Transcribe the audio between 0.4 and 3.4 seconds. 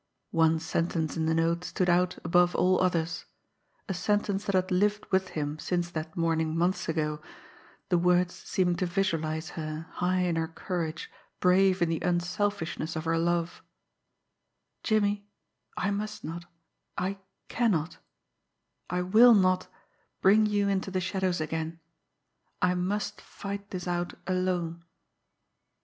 sentence in the note stood out above all others,